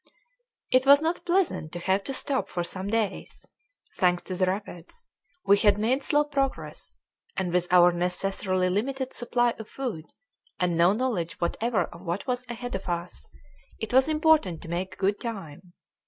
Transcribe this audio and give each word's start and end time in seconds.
It 0.71 0.87
was 0.87 0.99
not 0.99 1.23
pleasant 1.25 1.71
to 1.73 1.79
have 1.81 2.03
to 2.05 2.13
stop 2.15 2.49
for 2.49 2.63
some 2.63 2.87
days; 2.87 3.45
thanks 3.97 4.23
to 4.23 4.33
the 4.33 4.47
rapids, 4.47 5.05
we 5.45 5.59
had 5.59 5.77
made 5.77 6.01
slow 6.03 6.23
progress, 6.23 6.95
and 7.37 7.53
with 7.53 7.71
our 7.71 7.91
necessarily 7.91 8.67
limited 8.67 9.13
supply 9.13 9.51
of 9.59 9.69
food, 9.69 10.05
and 10.59 10.75
no 10.75 10.93
knowledge 10.93 11.33
whatever 11.39 11.83
of 11.83 12.01
what 12.01 12.25
was 12.25 12.43
ahead 12.49 12.73
of 12.73 12.89
us, 12.89 13.29
it 13.79 13.93
was 13.93 14.07
important 14.07 14.63
to 14.63 14.69
make 14.69 14.97
good 14.97 15.19
time. 15.19 15.73